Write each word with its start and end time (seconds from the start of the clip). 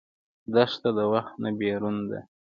دښته 0.53 0.89
د 0.97 0.99
وخت 1.13 1.33
نه 1.43 1.49
بېرون 1.59 1.97
ده. 2.09 2.19